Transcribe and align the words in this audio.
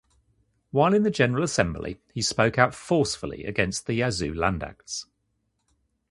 While 0.71 0.95
in 0.95 1.03
the 1.03 1.11
General 1.11 1.43
Assembly, 1.43 2.01
he 2.11 2.23
spoke 2.23 2.57
out 2.57 2.73
forcefully 2.73 3.43
against 3.45 3.85
the 3.85 3.93
Yazoo 3.93 4.33
Land 4.33 4.63
Acts. 4.63 5.05